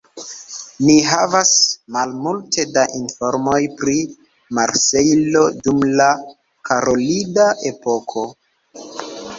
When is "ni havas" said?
0.85-1.51